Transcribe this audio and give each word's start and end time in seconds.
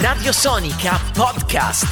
Radio 0.00 0.32
Sonica 0.32 0.98
Podcast. 1.14 1.86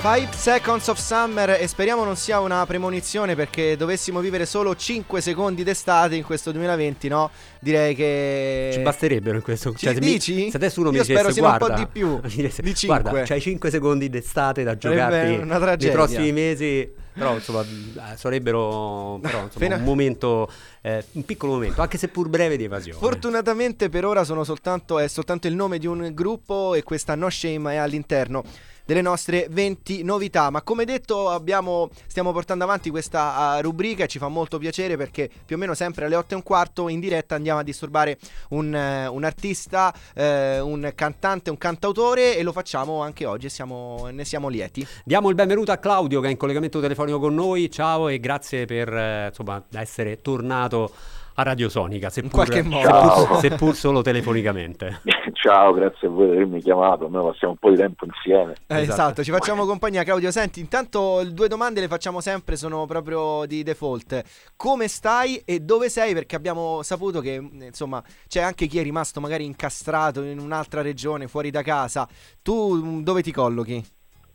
5 0.00 0.28
Seconds 0.36 0.88
of 0.88 0.98
Summer 0.98 1.50
e 1.60 1.66
speriamo 1.66 2.04
non 2.04 2.16
sia 2.16 2.40
una 2.40 2.64
premonizione 2.66 3.34
perché 3.36 3.76
dovessimo 3.76 4.20
vivere 4.20 4.46
solo 4.46 4.74
5 4.74 5.20
secondi 5.20 5.62
d'estate 5.62 6.16
in 6.16 6.24
questo 6.24 6.50
2020, 6.52 7.08
no? 7.08 7.30
Direi 7.60 7.94
che... 7.94 8.70
Ci 8.72 8.80
basterebbero 8.80 9.36
in 9.36 9.42
questo 9.42 9.72
Ci 9.72 9.86
cioè, 9.86 9.94
se 9.94 10.00
mi- 10.00 10.06
dici? 10.06 10.50
se 10.50 10.56
adesso 10.56 10.80
uno 10.80 10.90
Io 10.90 10.98
mi 10.98 11.04
spero 11.04 11.28
dicesse 11.28 11.40
siano 11.40 11.48
un 11.50 11.56
guarda, 11.58 11.74
po' 11.74 11.80
di 11.80 11.88
più, 11.92 12.20
di 12.62 12.74
cinque." 12.74 13.00
Guarda, 13.00 13.22
c'hai 13.22 13.40
5 13.40 13.70
secondi 13.70 14.08
d'estate 14.08 14.62
da 14.62 14.76
Sarebbe 14.78 15.00
giocarti 15.00 15.42
una 15.42 15.74
nei 15.74 15.90
prossimi 15.90 16.32
mesi. 16.32 16.92
Però 17.14 17.34
insomma 17.34 17.60
eh, 17.62 18.16
sarebbero 18.16 19.18
però, 19.20 19.42
insomma, 19.42 19.64
Fino 19.64 19.74
a- 19.74 19.78
un 19.78 19.84
momento, 19.84 20.50
eh, 20.80 21.04
un 21.12 21.24
piccolo 21.24 21.52
momento, 21.52 21.80
anche 21.82 21.98
seppur 21.98 22.28
breve 22.28 22.56
di 22.56 22.64
evasione. 22.64 22.98
Fortunatamente 22.98 23.88
per 23.88 24.04
ora 24.04 24.24
sono 24.24 24.44
soltanto, 24.44 24.98
è 24.98 25.08
soltanto 25.08 25.46
il 25.46 25.54
nome 25.54 25.78
di 25.78 25.86
un 25.86 26.10
gruppo 26.14 26.74
e 26.74 26.82
questa 26.82 27.14
No 27.14 27.28
Shame 27.28 27.72
è 27.74 27.76
all'interno 27.76 28.42
delle 28.84 29.00
nostre 29.00 29.46
20 29.48 30.02
novità. 30.02 30.50
Ma 30.50 30.62
come 30.62 30.84
detto 30.84 31.30
abbiamo, 31.30 31.88
stiamo 32.06 32.32
portando 32.32 32.64
avanti 32.64 32.90
questa 32.90 33.56
uh, 33.56 33.62
rubrica 33.62 34.02
e 34.04 34.08
ci 34.08 34.18
fa 34.18 34.26
molto 34.26 34.58
piacere 34.58 34.96
perché 34.96 35.30
più 35.46 35.54
o 35.54 35.58
meno 35.58 35.74
sempre 35.74 36.06
alle 36.06 36.16
8 36.16 36.34
e 36.34 36.36
un 36.36 36.42
quarto 36.42 36.88
in 36.88 36.98
diretta 36.98 37.36
andiamo 37.36 37.60
a 37.60 37.62
disturbare 37.62 38.18
un, 38.50 38.74
eh, 38.74 39.06
un 39.06 39.22
artista, 39.22 39.94
eh, 40.14 40.58
un 40.58 40.90
cantante, 40.96 41.50
un 41.50 41.58
cantautore 41.58 42.36
e 42.36 42.42
lo 42.42 42.50
facciamo 42.52 43.00
anche 43.02 43.24
oggi 43.24 43.46
e 43.46 43.50
siamo- 43.50 44.08
ne 44.10 44.24
siamo 44.24 44.48
lieti. 44.48 44.84
Diamo 45.04 45.28
il 45.28 45.36
benvenuto 45.36 45.70
a 45.70 45.76
Claudio 45.76 46.20
che 46.20 46.26
è 46.26 46.30
in 46.30 46.36
collegamento 46.36 46.80
telefonico 46.80 47.00
con 47.10 47.34
noi. 47.34 47.70
Ciao 47.70 48.08
e 48.08 48.18
grazie 48.20 48.64
per 48.64 48.88
eh, 48.92 49.26
insomma, 49.28 49.62
essere 49.72 50.20
tornato 50.22 50.90
a 51.34 51.42
Radio 51.42 51.68
Sonica, 51.68 52.10
seppur, 52.10 52.30
qualche 52.30 52.62
modo. 52.62 53.38
seppur- 53.40 53.74
solo 53.74 54.02
telefonicamente. 54.02 55.00
Ciao, 55.32 55.72
grazie 55.72 56.06
a 56.06 56.10
voi 56.10 56.26
di 56.26 56.32
avermi 56.32 56.60
chiamato, 56.60 57.08
noi 57.08 57.30
passiamo 57.30 57.54
un 57.54 57.58
po' 57.58 57.70
di 57.70 57.76
tempo 57.76 58.04
insieme. 58.04 58.52
Eh, 58.66 58.80
esatto. 58.80 58.92
Esatto. 58.92 59.24
ci 59.24 59.30
facciamo 59.30 59.64
compagnia 59.66 60.04
Claudio. 60.04 60.30
Senti, 60.30 60.60
intanto 60.60 61.24
due 61.24 61.48
domande 61.48 61.80
le 61.80 61.88
facciamo 61.88 62.20
sempre, 62.20 62.56
sono 62.56 62.86
proprio 62.86 63.44
di 63.46 63.62
default. 63.62 64.22
Come 64.56 64.88
stai 64.88 65.42
e 65.44 65.60
dove 65.60 65.88
sei? 65.88 66.14
Perché 66.14 66.36
abbiamo 66.36 66.82
saputo 66.82 67.20
che 67.20 67.42
insomma 67.52 68.02
c'è 68.28 68.40
anche 68.40 68.66
chi 68.66 68.78
è 68.78 68.82
rimasto 68.82 69.20
magari 69.20 69.44
incastrato 69.44 70.22
in 70.22 70.38
un'altra 70.38 70.82
regione, 70.82 71.26
fuori 71.26 71.50
da 71.50 71.62
casa. 71.62 72.06
Tu 72.42 73.02
dove 73.02 73.22
ti 73.22 73.32
collochi? 73.32 73.84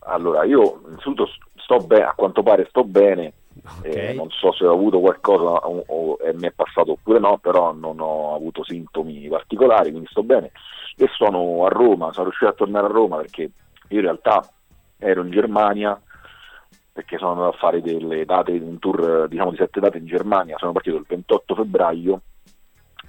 Allora, 0.00 0.44
io 0.44 0.80
innanzitutto 0.86 1.28
sto 1.68 1.84
bene, 1.84 2.04
a 2.04 2.14
quanto 2.16 2.42
pare 2.42 2.66
sto 2.70 2.82
bene, 2.82 3.34
Ok. 3.80 3.84
eh, 3.84 4.14
non 4.14 4.30
so 4.30 4.52
se 4.52 4.64
ho 4.64 4.72
avuto 4.72 5.00
qualcosa 5.00 5.66
o, 5.68 5.84
o- 5.86 6.18
e 6.22 6.32
mi 6.32 6.46
è 6.46 6.52
passato 6.52 6.92
oppure 6.92 7.18
no, 7.18 7.36
però 7.36 7.72
non 7.74 8.00
ho 8.00 8.34
avuto 8.34 8.64
sintomi 8.64 9.28
particolari, 9.28 9.90
quindi 9.90 10.08
sto 10.10 10.22
bene. 10.22 10.50
E 10.96 11.06
sono 11.14 11.66
a 11.66 11.68
Roma, 11.68 12.10
sono 12.12 12.24
riuscito 12.24 12.50
a 12.50 12.54
tornare 12.54 12.86
a 12.86 12.90
Roma 12.90 13.16
perché 13.18 13.42
io 13.42 13.98
in 13.98 14.00
realtà 14.00 14.48
ero 14.96 15.22
in 15.22 15.30
Germania, 15.30 16.00
perché 16.90 17.18
sono 17.18 17.32
andato 17.32 17.50
a 17.50 17.58
fare 17.58 17.82
delle 17.82 18.24
date, 18.24 18.52
un 18.52 18.78
tour 18.78 19.28
diciamo 19.28 19.50
di 19.50 19.58
sette 19.58 19.78
date 19.80 19.98
in 19.98 20.06
Germania, 20.06 20.56
sono 20.58 20.72
partito 20.72 20.96
il 20.96 21.04
28 21.06 21.54
febbraio 21.54 22.22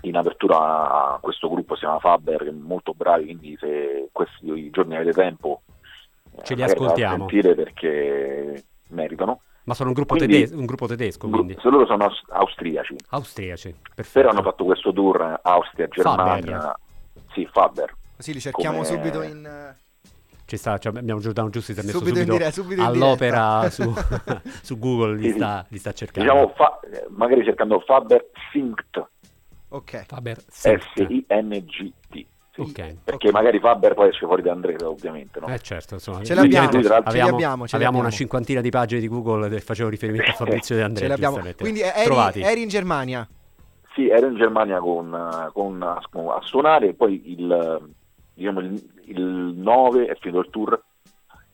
in 0.01 0.15
apertura 0.15 1.13
a 1.13 1.17
questo 1.21 1.49
gruppo 1.49 1.73
si 1.75 1.81
chiama 1.81 1.99
Faber, 1.99 2.43
che 2.43 2.49
è 2.49 2.51
molto 2.51 2.93
bravi, 2.93 3.25
quindi 3.25 3.57
se 3.59 4.09
questi 4.11 4.69
giorni 4.69 4.95
avete 4.95 5.11
tempo 5.11 5.61
Ce 6.43 6.55
li 6.55 6.63
ascoltiamo. 6.63 7.27
sentire 7.27 7.55
perché 7.55 8.63
meritano. 8.89 9.41
Ma 9.63 9.73
sono 9.75 9.89
un 9.89 9.95
gruppo, 9.95 10.15
Quindi- 10.15 10.33
tedesco, 10.35 10.57
un 10.57 10.65
gruppo 10.65 10.87
tedesco, 10.87 11.29
quindi 11.29 11.55
Se 11.61 11.69
loro 11.69 11.85
sono 11.85 12.05
aus- 12.05 12.23
austriaci, 12.29 12.95
austriaci. 13.09 13.75
Perfetto. 13.93 14.19
però 14.19 14.29
hanno 14.31 14.41
fatto 14.41 14.65
questo 14.65 14.91
tour 14.91 15.39
Austria, 15.43 15.87
Germania, 15.87 16.75
sì, 17.33 17.47
Faber. 17.51 17.95
Così 18.15 18.33
li 18.33 18.39
cerchiamo 18.39 18.81
Come- 18.81 18.87
subito 18.87 19.21
in... 19.21 19.45
eh, 19.45 19.77
Ci 20.45 20.57
sta, 20.57 20.79
cioè, 20.79 20.97
abbiamo 20.97 21.19
già 21.19 21.31
dato 21.31 21.49
giusto 21.49 21.73
si 21.73 21.79
è 21.79 21.83
messo 21.83 21.99
Subito 21.99 22.17
in 22.17 22.25
subito, 22.25 22.37
diretta, 22.37 22.51
subito 22.51 22.81
in 22.81 22.87
all'opera 22.87 23.69
su, 23.69 23.83
su 24.63 24.79
Google, 24.79 25.15
li 25.17 25.29
Sì, 25.29 25.35
sta, 25.35 25.63
li 25.69 25.77
sta 25.77 25.91
cercando. 25.93 26.31
Diciamo, 26.31 26.53
fa- 26.55 26.79
magari 27.09 27.43
cercando 27.43 27.79
Faber 27.81 28.25
Synct, 28.51 29.07
Ok. 29.69 30.05
Faber 30.07 30.37
Sync. 30.49 30.81
S-I-N-G-T. 30.95 32.25
Sì. 32.65 32.69
Ok. 32.81 32.95
Perché 33.03 33.31
magari 33.31 33.59
Faber 33.59 33.93
poi 33.93 34.09
esce 34.09 34.25
fuori 34.25 34.41
da 34.41 34.51
Andrea, 34.51 34.77
ovviamente. 34.87 35.39
No? 35.39 35.47
Eh 35.47 35.59
certo, 35.59 35.95
insomma, 35.95 36.23
Ce 36.23 36.33
l'abbiamo, 36.33 36.67
ovviamente 36.67 36.87
ce 36.87 37.01
avevamo, 37.03 37.31
l'abbiamo, 37.31 37.67
ce 37.67 37.75
avevamo 37.75 37.99
una 37.99 38.09
cinquantina 38.09 38.61
di 38.61 38.69
pagine 38.69 38.99
di 38.99 39.07
Google 39.07 39.49
che 39.49 39.59
facevo 39.59 39.89
riferimento 39.89 40.31
a 40.31 40.33
Fabrizio 40.35 40.75
De 40.75 40.83
Andrea. 40.83 41.15
Ce 41.15 41.21
l'abbiamo. 41.21 41.53
Quindi 41.57 41.81
eri, 41.81 42.41
eri 42.41 42.61
in 42.61 42.67
Germania. 42.67 43.27
Sì, 43.93 44.07
ero 44.07 44.27
in 44.27 44.35
Germania 44.35 44.79
con, 44.79 45.49
con- 45.51 45.81
a, 45.81 45.99
a 45.99 46.41
suonare, 46.41 46.93
poi 46.93 47.21
il, 47.31 47.91
diciamo, 48.33 48.59
il, 48.61 48.81
il 49.05 49.21
9 49.21 50.05
è 50.05 50.15
finito 50.19 50.39
il 50.39 50.49
tour, 50.49 50.81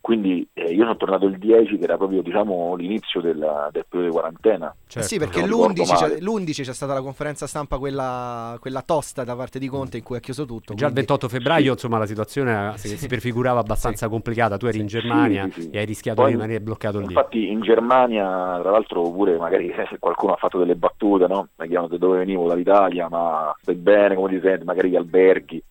quindi 0.05 0.47
eh, 0.53 0.71
io 0.71 0.83
sono 0.83 0.97
tornato 0.97 1.25
il 1.25 1.39
10 1.39 1.79
che 1.79 1.83
era 1.83 1.97
proprio 1.97 2.21
diciamo, 2.21 2.75
l'inizio 2.75 3.21
della- 3.21 3.69
del 3.71 3.85
periodo 3.89 4.11
di 4.11 4.15
quarantena. 4.15 4.69
Eh 4.69 4.83
Certo. 4.85 5.07
sì, 5.07 5.17
perché 5.17 5.39
non 5.39 5.47
ricordo 5.49 5.81
l'11 5.81 5.95
c'è, 5.95 6.01
male. 6.07 6.19
l'11 6.21 6.61
c'è 6.63 6.73
stata 6.73 6.93
la 6.93 7.01
conferenza 7.01 7.47
stampa, 7.47 7.79
quella, 7.79 8.55
quella 8.61 8.83
tosta 8.83 9.23
da 9.23 9.35
parte 9.35 9.57
di 9.57 9.67
Conte 9.67 9.97
in 9.97 10.03
cui 10.03 10.17
ha 10.17 10.19
chiuso 10.19 10.45
tutto. 10.45 10.75
Già 10.75 10.85
il 10.85 10.93
quindi- 10.93 11.07
28 11.11 11.27
febbraio, 11.27 11.71
insomma, 11.71 11.97
la 11.97 12.05
situazione 12.05 12.73
eh, 12.75 12.77
si, 12.77 12.89
si 12.97 13.07
prefigurava 13.07 13.59
abbastanza 13.61 14.07
complicata. 14.07 14.57
Tu 14.57 14.67
eri 14.67 14.79
in 14.79 14.85
Germania 14.85 15.45
Sì, 15.45 15.51
sì, 15.53 15.61
sì. 15.61 15.69
e 15.71 15.79
hai 15.79 15.85
rischiato 15.85 16.21
Poi, 16.21 16.29
di 16.29 16.35
rimanere 16.35 16.61
bloccato 16.61 16.99
lì. 16.99 17.05
Infatti 17.05 17.47
in 17.49 17.61
Germania, 17.61 18.59
tra 18.61 18.69
l'altro 18.69 19.01
pure 19.09 19.37
magari 19.39 19.69
eh, 19.69 19.97
qualcuno 19.97 20.33
ha 20.33 20.37
fatto 20.37 20.59
delle 20.59 20.75
battute, 20.75 21.25
no? 21.25 21.47
mi 21.57 21.67
chiamano 21.67 21.87
da 21.87 21.97
dove 21.97 22.19
venivo, 22.19 22.47
dall'Italia, 22.47 23.09
ma 23.09 23.55
stai 23.59 23.73
bene, 23.73 24.13
come 24.13 24.29
ti 24.29 24.39
senti, 24.39 24.65
magari 24.65 24.91
gli 24.91 24.95
alberghi, 24.95 25.63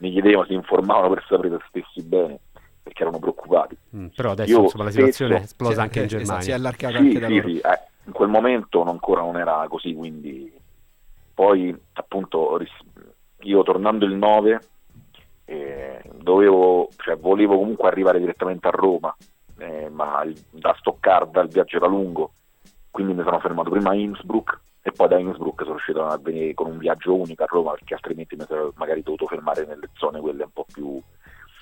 mi 0.00 0.10
chiedevano, 0.12 0.44
si 0.46 0.52
informavano 0.52 1.08
per 1.14 1.24
sapere 1.26 1.48
se 1.50 1.64
stessi 1.68 2.06
bene, 2.06 2.40
perché 3.00 3.02
erano 3.02 3.18
preoccupati. 3.18 3.76
Mm, 3.96 4.06
però 4.14 4.30
adesso 4.32 4.50
Io 4.50 4.60
insomma, 4.62 4.84
la 4.84 4.90
situazione 4.90 5.36
è 5.36 5.40
esplosa 5.42 5.74
Sì, 5.74 5.80
anche 5.80 5.98
in 6.00 6.04
esatto, 6.04 6.18
Germania. 6.22 6.42
si 6.44 6.50
è 6.50 6.54
allargata 6.54 6.96
Sì, 6.98 7.02
anche 7.04 7.18
da 7.18 7.26
sì, 7.26 7.34
loro. 7.34 7.48
sì, 7.48 7.58
eh, 7.58 7.80
in 8.04 8.12
quel 8.12 8.28
momento 8.28 8.82
ancora 8.84 9.20
non 9.22 9.36
era 9.36 9.66
così, 9.68 9.94
quindi 9.94 10.52
poi 11.34 11.76
appunto 11.94 12.58
io 13.42 13.62
tornando 13.62 14.04
il 14.04 14.14
9 14.14 14.60
eh, 15.46 16.02
dovevo, 16.14 16.88
cioè, 16.98 17.16
volevo 17.16 17.56
comunque 17.58 17.88
arrivare 17.88 18.18
direttamente 18.20 18.68
a 18.68 18.70
Roma, 18.70 19.14
eh, 19.58 19.88
ma 19.88 20.22
il- 20.22 20.40
da 20.50 20.74
Stoccarda 20.78 21.40
il 21.40 21.48
viaggio 21.48 21.76
era 21.76 21.86
lungo, 21.86 22.32
quindi 22.90 23.14
mi 23.14 23.22
sono 23.24 23.40
fermato 23.40 23.70
prima 23.70 23.90
a 23.90 23.94
Innsbruck 23.94 24.60
e 24.82 24.92
poi 24.92 25.08
da 25.08 25.18
Innsbruck 25.18 25.60
sono 25.62 25.74
riuscito 25.74 26.04
a 26.06 26.16
venire 26.18 26.54
con 26.54 26.66
un 26.70 26.78
viaggio 26.78 27.14
unico 27.16 27.42
a 27.42 27.46
Roma 27.48 27.72
perché 27.72 27.94
altrimenti 27.94 28.36
mi 28.36 28.44
sarei 28.46 28.70
magari 28.76 29.02
dovuto 29.02 29.26
fermare 29.26 29.66
nelle 29.66 29.88
zone 29.94 30.20
quelle 30.20 30.44
un 30.44 30.50
po' 30.52 30.66
più 30.72 31.00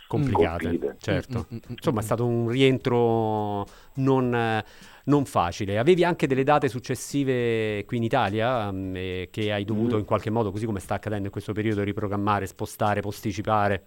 complicate, 0.08 0.64
colpite. 0.64 0.96
certo. 0.98 1.38
Mm, 1.38 1.54
mm, 1.54 1.56
mm, 1.56 1.70
Insomma, 1.70 2.00
è 2.00 2.02
mm. 2.02 2.06
stato 2.06 2.26
un 2.26 2.48
rientro 2.48 3.66
non, 3.94 4.62
non 5.04 5.24
facile. 5.24 5.78
Avevi 5.78 6.02
anche 6.02 6.26
delle 6.26 6.42
date 6.42 6.68
successive 6.68 7.84
qui 7.84 7.98
in 7.98 8.02
Italia 8.02 8.72
mm, 8.72 8.96
eh, 8.96 9.28
che 9.30 9.52
hai 9.52 9.64
dovuto 9.64 9.94
Mm. 9.96 10.00
in 10.00 10.04
qualche 10.04 10.30
modo, 10.30 10.50
così 10.50 10.66
come 10.66 10.80
sta 10.80 10.94
accadendo 10.94 11.26
in 11.26 11.32
questo 11.32 11.52
periodo, 11.52 11.82
riprogrammare, 11.84 12.46
spostare, 12.46 13.00
posticipare. 13.00 13.84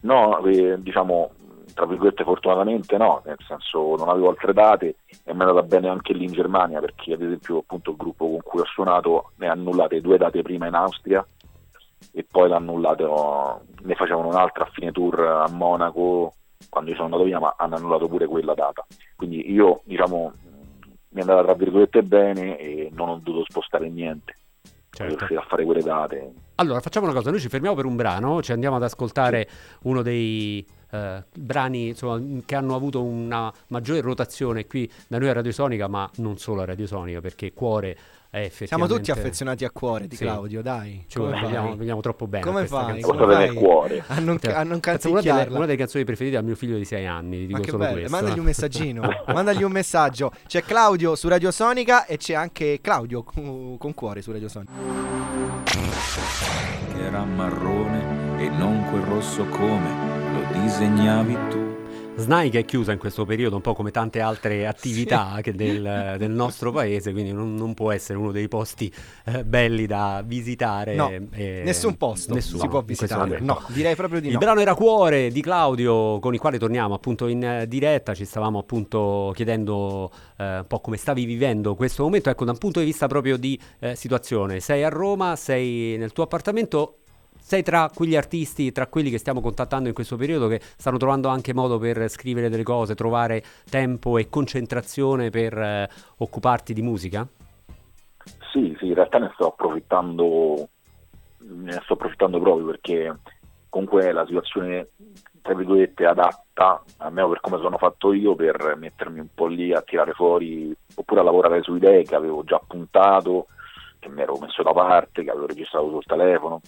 No, 0.00 0.44
eh, 0.44 0.76
diciamo, 0.82 1.30
tra 1.74 1.86
virgolette 1.86 2.24
fortunatamente 2.24 2.96
no, 2.96 3.22
nel 3.24 3.36
senso 3.46 3.96
non 3.96 4.08
avevo 4.08 4.30
altre 4.30 4.52
date 4.52 4.96
e 5.24 5.34
mi 5.34 5.40
è 5.40 5.42
andata 5.44 5.62
bene 5.62 5.88
anche 5.88 6.12
lì 6.12 6.24
in 6.24 6.32
Germania 6.32 6.80
perché 6.80 7.12
ad 7.12 7.22
esempio 7.22 7.58
appunto 7.58 7.90
il 7.90 7.96
gruppo 7.96 8.28
con 8.28 8.40
cui 8.42 8.60
ho 8.60 8.66
suonato 8.66 9.32
ne 9.36 9.48
ha 9.48 9.52
annullate 9.52 10.00
due 10.00 10.16
date 10.16 10.42
prima 10.42 10.66
in 10.66 10.74
Austria 10.74 11.26
e 12.16 12.24
poi 12.24 12.48
l'ha 12.48 12.56
annullato, 12.56 13.60
ne 13.82 13.94
facevano 13.94 14.28
un'altra 14.28 14.64
a 14.64 14.70
fine 14.72 14.90
tour 14.90 15.20
a 15.20 15.50
Monaco 15.50 16.32
quando 16.70 16.88
io 16.88 16.96
sono 16.96 17.08
andato 17.08 17.24
via 17.24 17.38
ma 17.38 17.54
hanno 17.58 17.76
annullato 17.76 18.08
pure 18.08 18.26
quella 18.26 18.54
data. 18.54 18.86
Quindi 19.14 19.52
io 19.52 19.82
diciamo 19.84 20.32
mi 21.10 21.18
è 21.18 21.20
andata 21.20 21.42
tra 21.42 21.52
virgolette 21.52 22.02
bene 22.02 22.56
e 22.56 22.90
non 22.94 23.10
ho 23.10 23.20
dovuto 23.22 23.44
spostare 23.50 23.90
niente. 23.90 24.34
Certo. 24.96 25.24
a 25.24 25.44
fare 25.46 25.66
quelle 25.66 25.82
date. 25.82 26.32
Allora, 26.54 26.80
facciamo 26.80 27.04
una 27.04 27.14
cosa, 27.14 27.28
noi 27.28 27.38
ci 27.38 27.50
fermiamo 27.50 27.76
per 27.76 27.84
un 27.84 27.96
brano, 27.96 28.40
ci 28.40 28.52
andiamo 28.52 28.76
ad 28.76 28.82
ascoltare 28.82 29.46
uno 29.82 30.00
dei 30.00 30.66
eh, 30.90 31.22
brani 31.36 31.88
insomma, 31.88 32.40
che 32.46 32.54
hanno 32.54 32.74
avuto 32.74 33.02
una 33.02 33.52
maggiore 33.66 34.00
rotazione 34.00 34.66
qui 34.66 34.90
da 35.06 35.18
noi 35.18 35.28
a 35.28 35.34
Radio 35.34 35.52
Sonica, 35.52 35.86
ma 35.86 36.08
non 36.16 36.38
solo 36.38 36.62
a 36.62 36.64
Radio 36.64 36.86
Sonica, 36.86 37.20
perché 37.20 37.52
Cuore 37.52 37.94
effettivamente... 38.30 38.66
Siamo 38.66 38.86
tutti 38.86 39.10
affezionati 39.10 39.64
a 39.64 39.70
cuore 39.70 40.06
di 40.06 40.16
Sì. 40.16 40.24
Claudio, 40.24 40.62
dai. 40.62 41.04
Ci 41.06 41.18
vuole- 41.18 41.32
Come 41.34 41.44
vediamo, 41.46 41.68
fai? 41.68 41.76
vediamo 41.76 42.00
troppo 42.00 42.26
bene. 42.26 42.44
Come 42.44 42.58
questa 42.58 42.84
fai? 42.84 43.00
Come 43.00 43.34
fai? 43.34 43.54
cuore. 43.54 44.04
A 44.06 44.18
non, 44.20 44.38
Cioè, 44.40 44.52
a 44.52 44.62
non 44.62 44.80
una, 45.04 45.20
delle, 45.20 45.46
una 45.50 45.66
delle 45.66 45.76
canzoni 45.76 46.04
preferite 46.04 46.36
al 46.36 46.44
mio 46.44 46.54
figlio 46.54 46.76
di 46.76 46.84
6 46.84 47.06
anni, 47.06 47.46
Ma 47.48 47.60
che 47.60 47.70
solo 47.70 47.84
bello, 47.84 47.98
questo. 47.98 48.10
mandagli 48.16 48.38
un 48.38 48.44
messaggino, 48.44 49.08
mandagli 49.32 49.62
un 49.62 49.72
messaggio. 49.72 50.32
C'è 50.46 50.62
Claudio 50.62 51.14
su 51.16 51.28
Radio 51.28 51.50
Sonica 51.50 52.04
e 52.06 52.16
c'è 52.16 52.34
anche 52.34 52.78
Claudio 52.82 53.22
con, 53.22 53.76
con 53.78 53.94
cuore 53.94 54.22
su 54.22 54.32
Radio 54.32 54.48
Sonica. 54.48 54.72
che 56.92 57.00
era 57.02 57.24
marrone 57.24 58.42
e 58.42 58.48
non 58.48 58.86
quel 58.90 59.02
rosso 59.02 59.44
come 59.46 59.90
lo 60.32 60.60
disegnavi 60.60 61.38
tu. 61.50 61.65
SNAI 62.16 62.50
che 62.50 62.60
è 62.60 62.64
chiusa 62.64 62.92
in 62.92 62.98
questo 62.98 63.24
periodo, 63.24 63.56
un 63.56 63.62
po' 63.62 63.74
come 63.74 63.90
tante 63.90 64.20
altre 64.20 64.66
attività 64.68 65.38
sì. 65.42 65.52
del, 65.52 66.16
del, 66.18 66.30
nostro 66.30 66.72
paese, 66.72 67.12
quindi 67.12 67.32
non, 67.32 67.54
non, 67.54 67.74
può 67.74 67.92
essere 67.92 68.18
uno 68.18 68.32
dei 68.32 68.48
posti 68.48 68.92
eh, 69.24 69.44
belli 69.44 69.86
da 69.86 70.22
visitare. 70.24 70.94
No, 70.94 71.10
eh, 71.10 71.62
nessun 71.64 71.96
posto 71.96 72.34
nessuno, 72.34 72.62
si 72.62 72.68
può 72.68 72.82
visitare. 72.82 73.40
No, 73.40 73.62
direi 73.68 73.94
proprio 73.94 74.20
di 74.20 74.26
il 74.28 74.32
no. 74.32 74.38
Il 74.38 74.44
brano 74.44 74.60
era 74.60 74.74
Cuore 74.74 75.30
di 75.30 75.40
Claudio, 75.42 76.18
con 76.18 76.32
il 76.32 76.40
quale 76.40 76.58
torniamo 76.58 76.94
appunto 76.94 77.26
in 77.26 77.64
diretta. 77.68 78.14
Ci 78.14 78.24
stavamo 78.24 78.58
appunto 78.58 79.32
chiedendo 79.34 80.10
eh, 80.38 80.58
un 80.58 80.66
po' 80.66 80.80
come 80.80 80.96
stavi 80.96 81.24
vivendo 81.24 81.74
questo 81.74 82.02
momento. 82.02 82.30
Ecco, 82.30 82.44
da 82.44 82.52
un 82.52 82.58
punto 82.58 82.80
di 82.80 82.86
vista 82.86 83.06
proprio 83.06 83.36
di 83.36 83.58
eh, 83.80 83.94
situazione, 83.94 84.60
sei 84.60 84.84
a 84.84 84.88
Roma, 84.88 85.36
sei 85.36 85.96
nel 85.98 86.12
tuo 86.12 86.24
appartamento 86.24 86.98
sei 87.46 87.62
tra 87.62 87.88
quegli 87.94 88.16
artisti, 88.16 88.72
tra 88.72 88.88
quelli 88.88 89.08
che 89.08 89.18
stiamo 89.18 89.40
contattando 89.40 89.86
in 89.86 89.94
questo 89.94 90.16
periodo 90.16 90.48
che 90.48 90.58
stanno 90.60 90.96
trovando 90.96 91.28
anche 91.28 91.54
modo 91.54 91.78
per 91.78 92.08
scrivere 92.08 92.48
delle 92.48 92.64
cose, 92.64 92.96
trovare 92.96 93.40
tempo 93.70 94.18
e 94.18 94.28
concentrazione 94.28 95.30
per 95.30 95.56
eh, 95.56 95.88
occuparti 96.16 96.74
di 96.74 96.82
musica? 96.82 97.24
Sì, 98.50 98.74
sì, 98.80 98.86
in 98.88 98.94
realtà 98.94 99.18
ne 99.18 99.30
sto 99.34 99.46
approfittando, 99.46 100.68
ne 101.38 101.80
sto 101.84 101.92
approfittando 101.92 102.40
proprio 102.40 102.66
perché 102.66 103.16
comunque 103.68 104.10
la 104.10 104.26
situazione 104.26 104.88
tra 105.40 105.54
virgolette 105.54 106.04
adatta 106.04 106.82
a 106.96 107.10
me 107.10 107.28
per 107.28 107.38
come 107.40 107.58
sono 107.58 107.78
fatto 107.78 108.12
io 108.12 108.34
per 108.34 108.74
mettermi 108.76 109.20
un 109.20 109.28
po' 109.32 109.46
lì 109.46 109.72
a 109.72 109.82
tirare 109.82 110.14
fuori 110.14 110.76
oppure 110.96 111.20
a 111.20 111.22
lavorare 111.22 111.62
su 111.62 111.76
idee 111.76 112.02
che 112.02 112.16
avevo 112.16 112.42
già 112.42 112.60
puntato 112.66 113.46
che 114.00 114.08
mi 114.08 114.22
ero 114.22 114.36
messo 114.40 114.64
da 114.64 114.72
parte 114.72 115.22
che 115.22 115.30
avevo 115.30 115.46
registrato 115.46 115.90
sul 115.90 116.04
telefono 116.04 116.60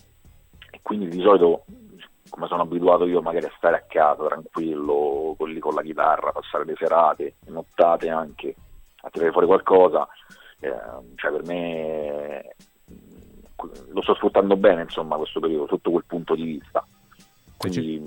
quindi 0.83 1.09
di 1.09 1.21
solito 1.21 1.65
come 2.29 2.47
sono 2.47 2.63
abituato 2.63 3.07
io 3.07 3.23
magari 3.23 3.47
a 3.47 3.53
stare 3.57 3.77
a 3.77 3.85
casa 3.87 4.27
tranquillo 4.27 5.35
con, 5.37 5.51
lì, 5.51 5.59
con 5.59 5.75
la 5.75 5.83
chitarra, 5.83 6.33
passare 6.33 6.65
le 6.65 6.75
serate, 6.77 7.37
nottate 7.47 8.09
anche, 8.09 8.55
a 9.03 9.11
tirare 9.11 9.33
fuori 9.33 9.47
qualcosa, 9.47 10.07
eh, 10.61 10.73
cioè 11.17 11.31
per 11.33 11.45
me 11.45 12.55
lo 13.89 14.03
sto 14.03 14.15
sfruttando 14.15 14.57
bene 14.57 14.83
insomma 14.83 15.17
questo 15.17 15.41
periodo 15.41 15.67
sotto 15.67 15.91
quel 15.91 16.05
punto 16.07 16.35
di 16.35 16.45
vista. 16.45 16.87
Quindi, 17.59 18.01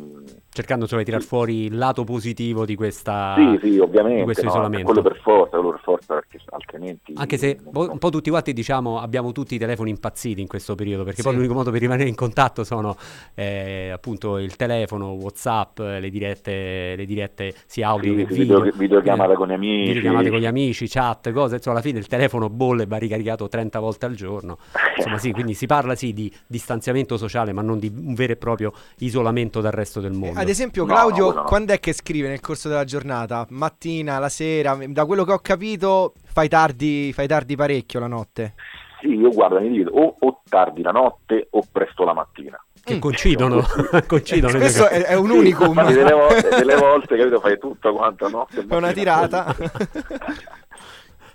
cercando 0.49 0.83
insomma, 0.83 1.01
di 1.01 1.07
tirar 1.07 1.23
fuori 1.23 1.65
il 1.65 1.77
lato 1.77 2.05
positivo 2.05 2.65
di 2.65 2.75
questa 2.75 3.35
sì, 3.35 3.59
sì, 3.61 3.79
ovviamente, 3.79 4.19
di 4.19 4.23
questo 4.23 4.45
no, 4.45 4.49
isolamento. 4.49 4.85
Quello 4.85 5.01
per 5.01 5.19
forza, 5.21 5.57
quello 5.57 5.71
per 5.71 5.81
forza 5.81 6.13
perché 6.13 6.39
altrimenti 6.49 7.13
Anche 7.15 7.37
se 7.37 7.57
un 7.63 7.97
po' 7.97 8.09
tutti 8.09 8.29
quanti 8.29 8.53
diciamo 8.53 8.99
abbiamo 8.99 9.33
tutti 9.33 9.55
i 9.55 9.57
telefoni 9.57 9.89
impazziti 9.89 10.39
in 10.39 10.47
questo 10.47 10.73
periodo, 10.75 11.03
perché 11.03 11.21
sì. 11.21 11.27
poi 11.27 11.35
l'unico 11.35 11.53
modo 11.53 11.69
per 11.69 11.81
rimanere 11.81 12.07
in 12.07 12.15
contatto 12.15 12.63
sono 12.63 12.95
eh, 13.35 13.89
appunto 13.91 14.37
il 14.37 14.55
telefono, 14.55 15.11
WhatsApp, 15.11 15.79
le 15.79 16.09
dirette, 16.09 16.95
le 16.95 17.05
dirette 17.05 17.53
sia 17.65 17.89
audio 17.89 18.11
sì, 18.11 18.25
che 18.25 18.33
video, 18.33 18.61
video 18.61 18.77
videochiamate 18.77 19.33
eh, 19.33 19.35
con 19.35 19.47
gli 19.49 19.53
amici, 19.53 19.87
videochiamate 19.87 20.29
con 20.29 20.39
gli 20.39 20.45
amici, 20.45 20.87
chat, 20.87 21.31
cose, 21.33 21.55
insomma 21.55 21.75
alla 21.75 21.85
fine 21.85 21.99
il 21.99 22.07
telefono 22.07 22.49
bolle 22.49 22.85
va 22.85 22.95
ricaricato 22.95 23.49
30 23.49 23.79
volte 23.79 24.05
al 24.05 24.15
giorno. 24.15 24.57
Insomma, 24.95 25.17
sì, 25.17 25.31
quindi 25.31 25.53
si 25.53 25.65
parla 25.65 25.95
sì 25.95 26.13
di 26.13 26.31
distanziamento 26.47 27.17
sociale, 27.17 27.51
ma 27.51 27.61
non 27.61 27.79
di 27.79 27.91
un 27.93 28.13
vero 28.13 28.33
e 28.33 28.35
proprio 28.37 28.71
isolamento 28.99 29.40
dal 29.49 29.71
resto 29.71 29.99
del 29.99 30.11
mondo. 30.11 30.39
Ad 30.39 30.49
esempio, 30.49 30.85
Claudio, 30.85 31.27
no, 31.27 31.31
no, 31.31 31.41
no. 31.41 31.43
quando 31.45 31.73
è 31.73 31.79
che 31.79 31.93
scrive 31.93 32.27
nel 32.27 32.41
corso 32.41 32.67
della 32.67 32.83
giornata? 32.83 33.47
Mattina, 33.49 34.19
la 34.19 34.29
sera? 34.29 34.77
Da 34.87 35.05
quello 35.05 35.23
che 35.23 35.31
ho 35.31 35.39
capito, 35.39 36.13
fai 36.25 36.47
tardi, 36.47 37.11
fai 37.13 37.27
tardi 37.27 37.55
parecchio 37.55 37.99
la 37.99 38.07
notte. 38.07 38.53
Sì, 38.99 39.07
io 39.07 39.29
guardo, 39.29 39.59
mi 39.59 39.69
dico 39.69 39.89
o, 39.89 40.15
o 40.19 40.41
tardi 40.47 40.83
la 40.83 40.91
notte 40.91 41.47
o 41.49 41.63
presto 41.71 42.03
la 42.03 42.13
mattina 42.13 42.63
che 42.83 42.95
mm. 42.95 42.99
coincidono, 42.99 43.61
coincidono 44.07 44.57
spesso 44.57 44.87
è, 44.87 45.03
è, 45.03 45.15
un 45.15 45.29
sì, 45.29 45.37
unicum 45.37 45.85
delle, 45.85 46.13
volte, 46.13 46.49
delle 46.49 46.75
volte 46.75 47.15
capito 47.15 47.39
fai 47.39 47.59
tutto 47.59 47.93
quanto 47.93 48.27
notte 48.27 48.65
è 48.67 48.73
una 48.73 48.91
tirata 48.91 49.55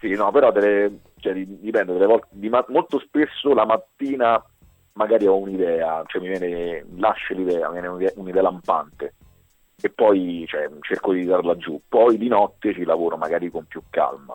sì 0.00 0.10
no 0.14 0.32
però 0.32 0.50
delle, 0.50 0.98
cioè, 1.20 1.34
dipende 1.34 1.92
delle 1.92 2.06
volte 2.06 2.26
di, 2.30 2.50
molto 2.68 2.98
spesso 2.98 3.54
la 3.54 3.64
mattina 3.64 4.42
magari 4.96 5.26
ho 5.26 5.36
un'idea 5.36 6.02
cioè 6.06 6.20
mi 6.20 6.28
viene 6.28 6.84
lascio 6.96 7.34
l'idea 7.34 7.68
mi 7.68 7.80
viene 7.80 8.12
un'idea, 8.14 8.42
lampante. 8.42 9.14
E 9.80 9.90
poi 9.90 10.44
cioè, 10.48 10.68
cerco 10.80 11.12
di 11.12 11.24
darla 11.24 11.56
giù. 11.56 11.80
Poi 11.86 12.16
di 12.18 12.28
notte 12.28 12.72
ci 12.72 12.84
lavoro 12.84 13.16
magari 13.16 13.50
con 13.50 13.64
più 13.66 13.82
calma 13.90 14.34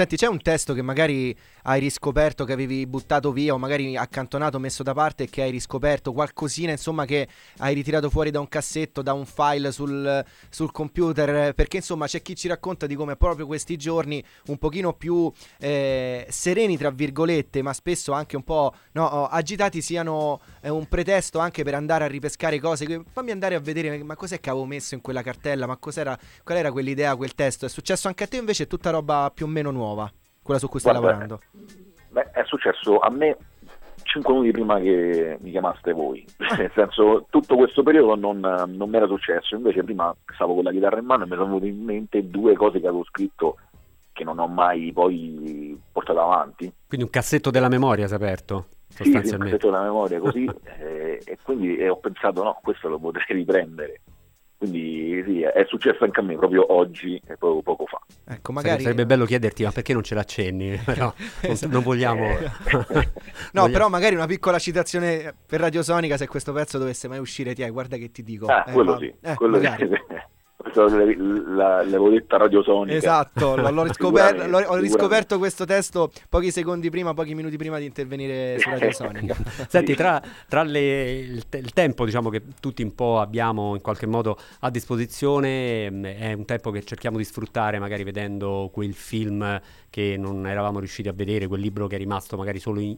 Senti, 0.00 0.16
c'è 0.16 0.28
un 0.28 0.40
testo 0.40 0.72
che 0.72 0.80
magari 0.80 1.36
hai 1.64 1.78
riscoperto, 1.78 2.46
che 2.46 2.54
avevi 2.54 2.86
buttato 2.86 3.32
via 3.32 3.52
o 3.52 3.58
magari 3.58 3.98
accantonato, 3.98 4.58
messo 4.58 4.82
da 4.82 4.94
parte 4.94 5.24
e 5.24 5.28
che 5.28 5.42
hai 5.42 5.50
riscoperto, 5.50 6.14
qualcosina 6.14 6.70
insomma 6.70 7.04
che 7.04 7.28
hai 7.58 7.74
ritirato 7.74 8.08
fuori 8.08 8.30
da 8.30 8.40
un 8.40 8.48
cassetto, 8.48 9.02
da 9.02 9.12
un 9.12 9.26
file 9.26 9.70
sul, 9.72 10.24
sul 10.48 10.72
computer, 10.72 11.52
perché 11.52 11.76
insomma 11.76 12.06
c'è 12.06 12.22
chi 12.22 12.34
ci 12.34 12.48
racconta 12.48 12.86
di 12.86 12.94
come 12.94 13.16
proprio 13.16 13.44
questi 13.44 13.76
giorni 13.76 14.24
un 14.46 14.56
pochino 14.56 14.94
più 14.94 15.30
eh, 15.58 16.26
sereni 16.30 16.78
tra 16.78 16.90
virgolette, 16.90 17.60
ma 17.60 17.74
spesso 17.74 18.12
anche 18.12 18.36
un 18.36 18.42
po' 18.42 18.72
no, 18.92 19.26
agitati 19.26 19.82
siano 19.82 20.40
eh, 20.62 20.70
un 20.70 20.86
pretesto 20.86 21.40
anche 21.40 21.62
per 21.62 21.74
andare 21.74 22.04
a 22.04 22.06
ripescare 22.06 22.58
cose. 22.58 23.04
Fammi 23.12 23.32
andare 23.32 23.54
a 23.54 23.60
vedere 23.60 24.02
ma 24.02 24.16
cos'è 24.16 24.40
che 24.40 24.48
avevo 24.48 24.64
messo 24.64 24.94
in 24.94 25.02
quella 25.02 25.20
cartella, 25.20 25.66
ma 25.66 25.76
cos'era, 25.76 26.18
qual 26.42 26.56
era 26.56 26.72
quell'idea, 26.72 27.14
quel 27.16 27.34
testo. 27.34 27.66
È 27.66 27.68
successo 27.68 28.08
anche 28.08 28.24
a 28.24 28.26
te 28.26 28.38
invece 28.38 28.62
è 28.62 28.66
tutta 28.66 28.88
roba 28.88 29.30
più 29.34 29.44
o 29.44 29.48
meno 29.50 29.70
nuova? 29.70 29.88
Nuova, 29.90 30.10
quella 30.42 30.60
su 30.60 30.68
cui 30.68 30.80
stai 30.80 30.92
Guarda, 30.92 31.10
lavorando? 31.10 31.40
Beh, 32.08 32.30
è 32.32 32.44
successo 32.44 32.98
a 32.98 33.10
me 33.10 33.36
5 34.02 34.32
minuti 34.32 34.50
prima 34.52 34.78
che 34.80 35.38
mi 35.40 35.50
chiamaste 35.50 35.92
voi, 35.92 36.24
nel 36.56 36.70
senso 36.74 37.26
tutto 37.30 37.56
questo 37.56 37.82
periodo 37.82 38.14
non, 38.14 38.40
non 38.40 38.90
mi 38.90 38.96
era 38.96 39.06
successo, 39.06 39.54
invece 39.54 39.84
prima 39.84 40.14
stavo 40.34 40.54
con 40.54 40.64
la 40.64 40.72
chitarra 40.72 40.98
in 40.98 41.04
mano 41.04 41.24
e 41.24 41.26
mi 41.26 41.34
sono 41.34 41.46
venute 41.46 41.66
in 41.66 41.84
mente 41.84 42.28
due 42.28 42.54
cose 42.54 42.80
che 42.80 42.86
avevo 42.86 43.04
scritto 43.04 43.56
che 44.12 44.24
non 44.24 44.38
ho 44.38 44.48
mai 44.48 44.92
poi 44.92 45.80
portato 45.92 46.20
avanti. 46.20 46.72
Quindi 46.86 47.06
un 47.06 47.12
cassetto 47.12 47.50
della 47.50 47.68
memoria 47.68 48.06
si 48.06 48.12
è 48.12 48.16
aperto? 48.16 48.66
Sì, 48.88 49.04
sì, 49.04 49.34
un 49.34 49.38
cassetto 49.38 49.70
della 49.70 49.82
memoria 49.82 50.18
così 50.18 50.44
eh, 50.80 51.22
e 51.24 51.38
quindi 51.42 51.76
eh, 51.76 51.88
ho 51.88 51.96
pensato 51.98 52.42
no, 52.42 52.58
questo 52.60 52.88
lo 52.88 52.98
potrei 52.98 53.24
riprendere 53.28 54.00
quindi 54.60 55.22
sì, 55.24 55.40
è 55.40 55.64
successo 55.66 56.04
anche 56.04 56.20
a 56.20 56.22
me 56.22 56.36
proprio 56.36 56.70
oggi 56.70 57.16
e 57.26 57.38
proprio 57.38 57.62
poco 57.62 57.86
fa. 57.86 57.98
Ecco, 58.26 58.52
magari... 58.52 58.82
Sarebbe 58.82 59.06
bello 59.06 59.24
chiederti 59.24 59.64
ma 59.64 59.70
perché 59.70 59.94
non 59.94 60.02
ce 60.02 60.14
l'accenni? 60.14 60.78
Però 60.84 61.10
esatto. 61.40 61.72
non 61.72 61.82
vogliamo... 61.82 62.28
no, 62.28 62.42
vogliamo... 63.52 63.72
però 63.72 63.88
magari 63.88 64.16
una 64.16 64.26
piccola 64.26 64.58
citazione 64.58 65.34
per 65.46 65.60
Radiosonica 65.60 66.18
se 66.18 66.26
questo 66.26 66.52
pezzo 66.52 66.76
dovesse 66.76 67.08
mai 67.08 67.18
uscire, 67.20 67.54
ti 67.54 67.62
hai, 67.62 67.70
guarda 67.70 67.96
che 67.96 68.10
ti 68.10 68.22
dico. 68.22 68.48
Ah, 68.48 68.64
eh, 68.66 68.72
quello 68.72 68.92
ma... 68.92 68.98
sì, 68.98 69.14
eh, 69.22 69.34
quello 69.34 69.58
sì. 69.58 69.66
L'avevo 70.74 72.08
detta 72.08 72.36
radiosonica. 72.36 72.96
Esatto, 72.96 73.56
l'ho, 73.70 73.82
riscoper- 73.82 74.46
l'ho, 74.46 74.58
ho 74.58 74.76
riscoperto 74.76 75.38
questo 75.38 75.64
testo 75.64 76.10
pochi 76.28 76.50
secondi 76.50 76.90
prima, 76.90 77.14
pochi 77.14 77.34
minuti 77.34 77.56
prima 77.56 77.78
di 77.78 77.86
intervenire 77.86 78.58
su 78.58 78.68
radiosonica. 78.70 79.36
Senti, 79.68 79.94
tra, 79.94 80.20
tra 80.48 80.62
le, 80.62 81.10
il, 81.12 81.44
il, 81.50 81.72
tempo 81.72 82.04
diciamo, 82.04 82.30
che 82.30 82.42
tutti 82.60 82.82
un 82.82 82.94
po' 82.94 83.20
abbiamo 83.20 83.74
in 83.74 83.80
qualche 83.80 84.06
modo 84.06 84.38
a 84.60 84.70
disposizione, 84.70 85.90
mm, 85.90 86.04
è 86.04 86.32
un 86.32 86.44
tempo 86.44 86.70
che 86.70 86.82
cerchiamo 86.84 87.16
di 87.16 87.24
sfruttare 87.24 87.78
magari 87.78 88.04
vedendo 88.04 88.70
quel 88.72 88.94
film 88.94 89.60
che 89.90 90.16
non 90.16 90.46
eravamo 90.46 90.78
riusciti 90.78 91.08
a 91.08 91.12
vedere, 91.12 91.48
quel 91.48 91.60
libro 91.60 91.88
che 91.88 91.96
è 91.96 91.98
rimasto 91.98 92.36
magari 92.36 92.60
solo 92.60 92.78
in, 92.80 92.96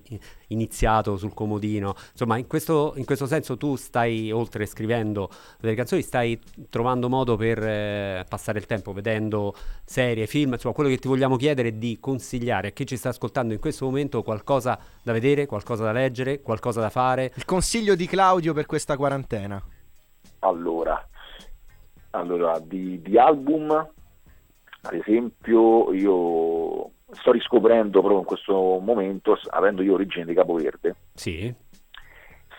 iniziato 0.48 1.16
sul 1.16 1.32
comodino. 1.34 1.94
Insomma, 2.10 2.36
in 2.36 2.46
questo, 2.46 2.92
in 2.96 3.04
questo 3.04 3.26
senso 3.26 3.56
tu 3.56 3.76
stai, 3.76 4.30
oltre 4.30 4.66
scrivendo 4.66 5.30
delle 5.58 5.74
canzoni, 5.74 6.02
stai 6.02 6.38
trovando 6.68 7.08
modo 7.08 7.36
per 7.36 7.61
per 7.62 7.68
eh, 7.68 8.24
passare 8.28 8.58
il 8.58 8.66
tempo 8.66 8.92
vedendo 8.92 9.54
serie, 9.84 10.26
film, 10.26 10.52
insomma 10.52 10.74
quello 10.74 10.90
che 10.90 10.98
ti 10.98 11.08
vogliamo 11.08 11.36
chiedere 11.36 11.68
è 11.68 11.72
di 11.72 11.98
consigliare 12.00 12.68
a 12.68 12.70
chi 12.72 12.86
ci 12.86 12.96
sta 12.96 13.10
ascoltando 13.10 13.54
in 13.54 13.60
questo 13.60 13.84
momento 13.84 14.22
qualcosa 14.22 14.78
da 15.02 15.12
vedere, 15.12 15.46
qualcosa 15.46 15.84
da 15.84 15.92
leggere, 15.92 16.40
qualcosa 16.40 16.80
da 16.80 16.90
fare. 16.90 17.32
Il 17.36 17.44
consiglio 17.44 17.94
di 17.94 18.06
Claudio 18.06 18.52
per 18.52 18.66
questa 18.66 18.96
quarantena. 18.96 19.62
Allora, 20.40 21.08
allora 22.10 22.58
di, 22.58 23.00
di 23.00 23.16
album, 23.16 23.70
ad 23.70 24.92
esempio, 24.92 25.92
io 25.92 26.90
sto 27.12 27.30
riscoprendo 27.30 28.00
proprio 28.00 28.18
in 28.18 28.26
questo 28.26 28.78
momento, 28.80 29.38
avendo 29.50 29.82
io 29.82 29.94
origine 29.94 30.24
di 30.24 30.34
Capoverde. 30.34 30.96
Sì 31.14 31.70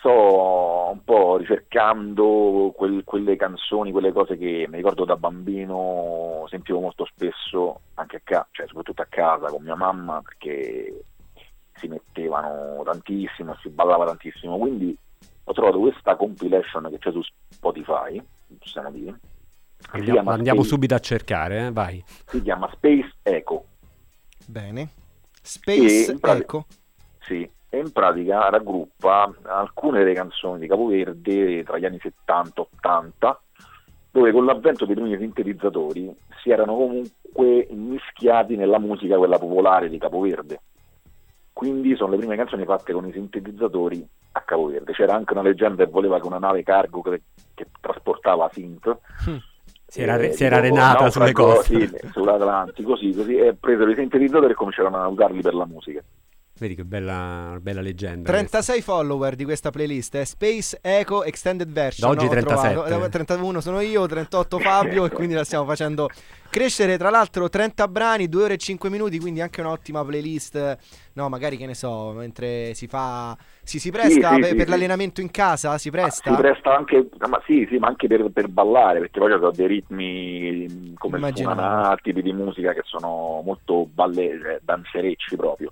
sto 0.04 0.90
un 0.92 1.02
po' 1.06 1.38
ricercando 1.38 2.74
quel, 2.76 3.06
quelle 3.06 3.38
canzoni, 3.38 3.94
quelle 3.94 4.12
cose 4.12 4.38
che 4.38 4.66
mi 4.68 4.76
ricordo 4.76 5.06
da 5.06 5.16
bambino 5.16 6.46
sentivo 6.50 6.82
molto 6.82 7.06
spesso, 7.06 7.80
anche 7.94 8.18
a 8.18 8.22
casa, 8.22 8.48
cioè 8.52 8.68
soprattutto 8.68 9.02
a 9.02 9.08
casa 9.08 9.48
con 9.48 9.64
mia 9.64 9.76
mamma, 9.76 10.22
perché 10.22 11.06
si 11.76 11.88
mettevano 11.88 12.84
tantissimo, 12.84 13.56
si 13.62 13.70
ballava 13.70 14.06
tantissimo, 14.06 14.58
quindi 14.58 14.96
ho 15.46 15.54
trovato 15.54 15.80
questa 15.80 16.18
compilation 16.18 16.90
che 16.90 17.00
c'è 17.00 17.12
su 17.12 17.22
Spotify, 17.48 18.22
possiamo 18.60 18.92
dire. 18.92 19.20
Andiamo, 19.92 20.32
andiamo 20.32 20.60
Space, 20.60 20.76
subito 20.76 20.96
a 20.96 21.00
cercare, 21.00 21.68
eh? 21.68 21.72
vai. 21.72 22.04
Si 22.26 22.42
chiama 22.42 22.70
Space 22.74 23.10
Echo. 23.24 23.66
Bene. 24.46 24.90
Space 25.42 26.18
Echo. 26.22 26.66
Sì, 27.22 27.50
e 27.74 27.80
in 27.80 27.92
pratica 27.92 28.50
raggruppa 28.50 29.34
alcune 29.46 29.98
delle 29.98 30.14
canzoni 30.14 30.60
di 30.60 30.68
Capoverde 30.68 31.64
tra 31.64 31.80
gli 31.80 31.86
anni 31.86 31.98
70 32.00 32.62
e 32.62 32.68
80 32.76 33.42
dove 34.12 34.32
con 34.32 34.46
l'avvento 34.46 34.86
dei 34.86 34.94
primi 34.94 35.18
sintetizzatori 35.18 36.16
si 36.44 36.52
erano 36.52 36.76
comunque 36.76 37.68
mischiati 37.72 38.56
nella 38.56 38.78
musica 38.78 39.18
quella 39.18 39.40
popolare 39.40 39.90
di 39.90 39.98
Capoverde. 39.98 40.62
Quindi 41.52 41.96
sono 41.96 42.12
le 42.12 42.18
prime 42.18 42.36
canzoni 42.36 42.64
fatte 42.64 42.94
con 42.94 43.08
i 43.08 43.12
sintetizzatori 43.12 44.08
a 44.34 44.42
Capoverde. 44.42 44.94
C'era 44.94 45.16
anche 45.16 45.34
una 45.34 45.42
leggenda 45.42 45.84
che 45.84 45.90
voleva 45.90 46.20
che 46.20 46.28
una 46.28 46.38
nave 46.38 46.62
cargo 46.62 47.02
che, 47.02 47.24
che 47.56 47.66
trasportava 47.82 48.52
synth 48.52 49.00
mm. 49.32 49.36
si 49.88 50.02
era, 50.04 50.16
eh, 50.18 50.32
si 50.34 50.44
era 50.44 50.58
arenata 50.58 51.10
sulle 51.10 51.32
coste 51.32 51.88
sì, 51.88 52.08
sull'Atlantico, 52.12 52.96
sì, 52.96 53.12
così, 53.16 53.36
e 53.38 53.56
presero 53.56 53.90
i 53.90 53.96
sintetizzatori 53.96 54.52
e 54.52 54.56
cominciarono 54.56 54.98
a 54.98 55.08
usarli 55.08 55.42
per 55.42 55.56
la 55.56 55.66
musica. 55.66 56.04
Vedi 56.60 56.76
che 56.76 56.86
bella, 56.86 57.58
bella 57.60 57.82
leggenda. 57.82 58.30
36 58.30 58.76
questa. 58.76 58.92
follower 58.94 59.36
di 59.36 59.44
questa 59.44 59.72
playlist. 59.72 60.18
È 60.18 60.24
Space 60.24 60.78
Echo 60.84 61.24
Extended 61.24 61.68
Version. 61.68 62.08
Da 62.08 62.16
oggi 62.16 62.26
no, 62.26 62.32
37. 62.32 63.10
31 63.10 63.60
sono 63.60 63.80
io, 63.80 64.06
38 64.06 64.60
Fabio. 64.60 65.06
e 65.06 65.10
quindi 65.10 65.34
la 65.34 65.44
stiamo 65.44 65.66
facendo 65.66 66.10
crescere. 66.52 67.00
Tra 67.00 67.10
l'altro, 67.10 67.50
30 67.50 67.88
brani, 67.88 68.30
2 68.30 68.44
ore 68.44 68.54
e 68.54 68.58
5 68.58 68.88
minuti. 68.92 69.20
Quindi 69.20 69.42
anche 69.42 69.62
un'ottima 69.62 70.06
playlist. 70.06 70.78
No, 71.14 71.28
magari 71.28 71.58
che 71.58 71.66
ne 71.66 71.74
so, 71.74 72.12
mentre 72.12 72.76
si 72.76 72.86
fa. 72.86 73.36
Si, 73.64 73.80
si 73.80 73.90
presta 73.90 74.30
sì, 74.30 74.36
sì, 74.36 74.40
per, 74.40 74.50
sì, 74.50 74.56
per 74.56 74.70
l'allenamento 74.70 75.22
in 75.22 75.32
casa? 75.32 75.80
Si 75.80 75.90
presta? 75.90 76.30
Ma 76.30 76.36
si 76.36 76.42
presta 76.44 76.76
anche, 76.76 77.10
ma 77.30 77.42
sì, 77.48 77.66
sì, 77.68 77.78
ma 77.78 77.88
anche 77.88 78.06
per, 78.06 78.30
per 78.32 78.48
ballare, 78.48 79.00
perché 79.00 79.20
poi 79.20 79.32
ci 79.32 79.40
sono 79.40 79.52
dei 79.52 79.68
ritmi 79.68 80.94
come 81.00 81.18
il 81.18 82.00
tipi 82.04 82.22
di 82.22 82.34
musica 82.34 82.74
che 82.74 82.82
sono 82.84 83.42
molto 83.44 83.88
balle, 83.92 84.40
cioè, 84.40 84.60
danzerecci 84.62 85.36
proprio. 85.36 85.72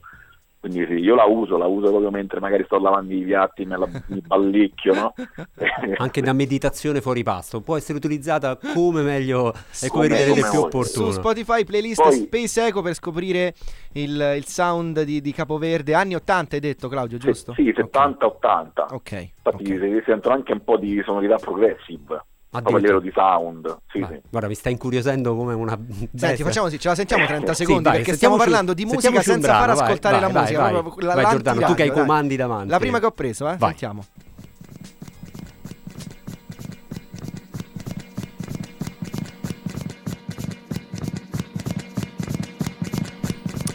Quindi 0.61 0.85
sì, 0.85 0.93
io 0.93 1.15
la 1.15 1.23
uso, 1.23 1.57
la 1.57 1.65
uso 1.65 1.87
proprio 1.87 2.11
mentre 2.11 2.39
magari 2.39 2.63
sto 2.65 2.77
lavando 2.77 3.11
i 3.15 3.23
piatti, 3.23 3.65
me 3.65 3.79
la, 3.79 3.87
mi 4.09 4.21
ballicchio, 4.21 4.93
no? 4.93 5.13
Anche 5.97 6.21
da 6.21 6.33
meditazione 6.33 7.01
fuori 7.01 7.23
pasto, 7.23 7.61
può 7.61 7.77
essere 7.77 7.97
utilizzata 7.97 8.55
come 8.71 9.01
meglio 9.01 9.53
e 9.53 9.87
come, 9.87 10.07
come 10.07 10.19
ritenete 10.19 10.49
più 10.51 10.59
opportuno. 10.59 11.05
Su 11.07 11.11
Spotify 11.13 11.63
playlist 11.63 12.03
Poi, 12.03 12.13
Space 12.13 12.67
Echo 12.67 12.83
per 12.83 12.93
scoprire 12.93 13.55
il, 13.93 14.33
il 14.37 14.45
sound 14.45 15.01
di, 15.01 15.19
di, 15.19 15.31
Capoverde, 15.31 15.95
anni 15.95 16.13
80 16.13 16.53
hai 16.53 16.61
detto 16.61 16.87
Claudio, 16.87 17.17
giusto? 17.17 17.53
Sì, 17.55 17.63
70-80. 17.63 18.93
Ok. 18.93 19.11
Infatti 19.13 19.73
okay. 19.73 19.79
si 19.79 20.03
sentono 20.05 20.35
anche 20.35 20.51
un 20.51 20.63
po' 20.63 20.77
di 20.77 21.01
sonorità 21.03 21.37
progressive 21.37 22.21
proprio 22.59 22.77
a 22.77 22.79
livello 22.79 22.99
di 22.99 23.11
sound. 23.13 23.77
Sì, 23.87 24.05
sì. 24.07 24.21
Guarda, 24.29 24.47
mi 24.49 24.55
sta 24.55 24.69
incuriosendo 24.69 25.35
come 25.35 25.53
una. 25.53 25.77
Senti, 26.13 26.43
facciamo 26.43 26.65
così, 26.65 26.79
ce 26.79 26.89
la 26.89 26.95
sentiamo 26.95 27.25
30 27.25 27.53
secondi 27.53 27.89
sì, 27.89 27.95
perché 27.95 28.13
stiamo 28.13 28.35
parlando 28.35 28.73
di 28.73 28.85
musica 28.85 29.21
senza 29.21 29.47
brano, 29.47 29.75
far 29.75 29.83
ascoltare 29.83 30.19
vai, 30.19 30.21
la 30.21 30.27
vai, 30.27 30.41
musica. 30.41 30.61
Vai, 30.61 30.73
vai, 30.81 31.23
vai 31.23 31.31
Giordano, 31.31 31.61
tu 31.61 31.73
che 31.73 31.81
hai 31.83 31.87
i 31.87 31.91
comandi 31.91 32.35
davanti. 32.35 32.69
La 32.69 32.79
prima 32.79 32.99
che 32.99 33.05
ho 33.05 33.11
preso, 33.11 33.49
eh? 33.49 33.57
Sentiamo. 33.57 34.03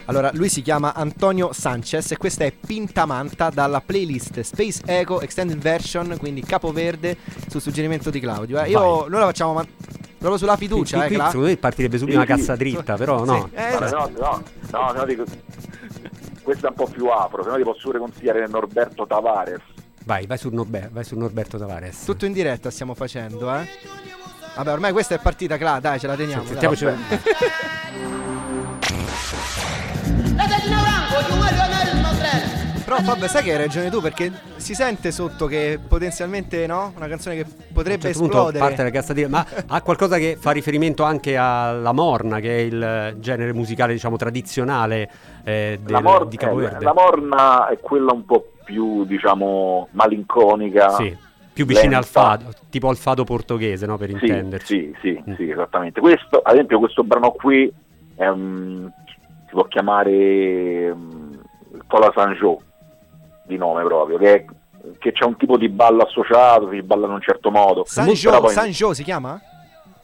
Allora, 0.06 0.30
lui 0.34 0.48
si 0.48 0.62
chiama 0.62 0.94
Antonio 0.94 1.52
Sanchez 1.52 2.12
e 2.12 2.16
questa 2.16 2.44
è 2.44 2.52
Pintamanta 2.52 3.50
dalla 3.50 3.80
playlist 3.80 4.40
Space 4.40 4.82
Echo 4.86 5.20
Extended 5.20 5.58
Version, 5.58 6.16
quindi 6.18 6.42
Capoverde, 6.42 7.16
sul 7.48 7.60
suggerimento 7.60 8.10
di 8.10 8.20
Claudio. 8.20 8.60
Eh. 8.60 8.70
Io, 8.70 9.08
noi 9.08 9.18
la 9.18 9.26
facciamo 9.26 9.54
ma- 9.54 9.66
proprio 10.18 10.38
sulla 10.38 10.56
fiducia, 10.56 10.98
qui, 10.98 11.14
eh, 11.14 11.18
qui, 11.18 11.26
Secondo 11.26 11.46
me 11.48 11.56
partirebbe 11.56 11.98
subito 11.98 12.20
sì, 12.20 12.24
una 12.24 12.36
cassa 12.36 12.54
dritta, 12.54 12.94
però 12.94 13.24
no. 13.24 13.50
Sì. 13.52 13.56
Eh, 13.56 13.78
no, 13.78 14.10
no, 14.16 14.42
no, 14.70 14.92
no, 14.92 15.04
dico, 15.04 15.24
questa 16.42 16.68
è 16.68 16.70
un 16.70 16.76
po' 16.76 16.86
più 16.86 17.06
afro, 17.08 17.42
se 17.42 17.48
no 17.48 17.56
ti 17.56 17.62
posso 17.64 17.80
pure 17.82 17.98
consigliare 17.98 18.46
Norberto 18.46 19.06
Tavares. 19.06 19.60
Vai, 20.04 20.24
vai 20.26 20.38
su, 20.38 20.50
Norber- 20.50 20.90
vai 20.90 21.02
su 21.02 21.16
Norberto 21.18 21.58
Tavares. 21.58 22.04
Tutto 22.04 22.26
in 22.26 22.32
diretta 22.32 22.70
stiamo 22.70 22.94
facendo, 22.94 23.52
eh. 23.52 23.66
Vabbè, 24.54 24.72
ormai 24.72 24.92
questa 24.92 25.16
è 25.16 25.18
partita, 25.18 25.58
Cla, 25.58 25.80
dai, 25.80 25.98
ce 25.98 26.06
la 26.06 26.14
teniamo. 26.14 26.42
Sì, 26.42 26.48
sentiamoci. 26.50 26.86
Però 32.86 32.98
vabbè, 33.02 33.26
sai 33.26 33.42
che 33.42 33.50
hai 33.50 33.56
ragione 33.56 33.90
tu 33.90 34.00
perché 34.00 34.30
si 34.58 34.72
sente 34.72 35.10
sotto 35.10 35.46
che 35.46 35.80
potenzialmente 35.88 36.68
no? 36.68 36.92
Una 36.94 37.08
canzone 37.08 37.34
che 37.34 37.44
potrebbe 37.44 38.12
certo 38.12 38.22
esplodere. 38.26 38.60
parte 38.60 38.84
la 38.84 38.90
cassatina, 38.90 39.26
ma 39.26 39.44
ha 39.66 39.82
qualcosa 39.82 40.18
che 40.18 40.36
fa 40.38 40.52
riferimento 40.52 41.02
anche 41.02 41.36
alla 41.36 41.90
morna, 41.90 42.38
che 42.38 42.56
è 42.56 42.60
il 42.60 43.16
genere 43.18 43.52
musicale, 43.52 43.92
diciamo, 43.92 44.16
tradizionale 44.16 45.10
eh, 45.42 45.80
del, 45.82 46.00
mor- 46.00 46.28
di 46.28 46.36
Capoverde. 46.36 46.78
Eh, 46.78 46.84
la 46.84 46.94
morna 46.94 47.66
è 47.66 47.80
quella 47.80 48.12
un 48.12 48.24
po' 48.24 48.52
più, 48.62 49.04
diciamo, 49.04 49.88
malinconica. 49.90 50.90
Sì 50.90 51.24
più 51.56 51.64
vicina 51.64 51.96
al 51.96 52.04
fado, 52.04 52.50
tipo 52.68 52.90
al 52.90 52.96
fado 52.96 53.24
portoghese, 53.24 53.86
no? 53.86 53.96
per 53.96 54.08
sì, 54.08 54.14
intenderci. 54.14 54.66
Sì, 54.66 54.96
sì, 55.00 55.30
mm. 55.30 55.34
sì, 55.36 55.50
esattamente. 55.50 56.00
Questo, 56.00 56.40
ad 56.40 56.52
esempio, 56.52 56.78
questo 56.78 57.02
brano 57.02 57.30
qui 57.30 57.72
è 58.14 58.28
un, 58.28 58.90
si 59.46 59.52
può 59.52 59.64
chiamare 59.64 60.90
um, 60.90 61.40
Cola 61.86 62.12
Sanjo 62.14 62.60
di 63.46 63.56
nome 63.56 63.82
proprio, 63.84 64.18
che, 64.18 64.44
che, 64.98 65.12
c'è 65.12 65.24
un 65.24 65.36
tipo 65.36 65.56
di 65.56 65.68
ballo 65.68 66.02
associato, 66.02 66.68
si 66.70 66.82
balla 66.82 67.06
in 67.06 67.12
un 67.12 67.20
certo 67.20 67.50
modo. 67.50 67.84
Sanjo, 67.86 68.40
poi... 68.40 68.52
Sanjo 68.52 68.92
si 68.92 69.02
chiama? 69.02 69.40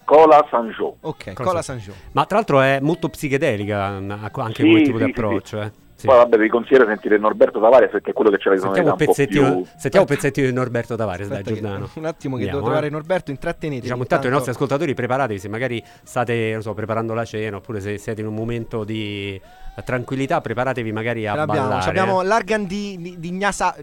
Cola 0.05 0.47
Sanjo. 0.51 0.97
Ok, 1.01 1.33
Cola, 1.33 1.49
Cola 1.49 1.63
Sanjo. 1.63 1.93
Ma 2.13 2.25
tra 2.27 2.37
l'altro 2.37 2.61
è 2.61 2.79
molto 2.81 3.09
psichedelica 3.09 3.85
anche 3.85 4.63
sì, 4.63 4.63
come 4.63 4.83
tipo 4.83 4.99
sì, 4.99 5.05
di 5.05 5.11
approccio, 5.11 5.61
sì, 5.61 5.67
eh. 5.67 5.73
Sì. 6.03 6.09
Poi 6.09 6.17
vabbè 6.17 6.37
vi 6.37 6.49
consiglio 6.49 6.85
sentire 6.85 7.17
Norberto 7.17 7.61
Tavares 7.61 7.93
perché 7.93 8.11
è 8.11 8.13
quello 8.13 8.29
che 8.29 8.39
ce 8.39 8.51
l'ha 8.51 8.59
sentiamo 8.59 8.91
un 8.91 8.97
pezzettino, 8.97 9.53
più... 9.53 9.67
sentiamo 9.77 10.05
un 10.09 10.13
pezzettino 10.13 10.47
di 10.49 10.53
Norberto 10.53 10.97
Tavares 10.97 11.31
Aspetta 11.31 11.51
dai 11.51 11.61
Giordano 11.61 11.91
un 11.95 12.05
attimo 12.07 12.35
che 12.35 12.43
Andiamo, 12.43 12.59
devo 12.59 12.63
trovare 12.65 12.87
eh? 12.89 12.91
Norberto 12.91 13.31
intrattenete 13.31 13.83
diciamo 13.83 14.03
intanto 14.03 14.27
i 14.27 14.31
nostri 14.31 14.51
ascoltatori 14.51 14.95
preparatevi 14.95 15.39
se 15.39 15.49
magari 15.49 15.81
state 16.03 16.61
so, 16.61 16.75
preparando 16.75 17.15
la 17.15 17.25
cena 17.25 17.59
oppure 17.59 17.79
se 17.79 17.99
siete 17.99 18.21
in 18.21 18.27
un 18.27 18.35
momento 18.35 18.83
di 18.83 19.41
tranquillità, 19.81 20.43
preparatevi 20.43 20.93
magari 20.93 21.27
a 21.27 21.33
abbiamo, 21.33 21.69
ballare. 21.69 21.89
Abbiamo 21.89 22.21
l'Argan 22.21 22.67
di, 22.67 22.99
di, 23.01 23.19
di 23.19 23.31
Gnasa, 23.31 23.75